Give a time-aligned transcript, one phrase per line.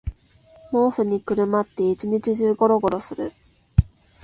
[0.71, 3.33] 毛布にくるまって一日中ゴロゴロする